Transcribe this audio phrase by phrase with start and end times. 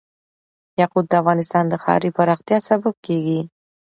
[0.81, 3.41] یاقوت د افغانستان د ښاري پراختیا سبب کېږي.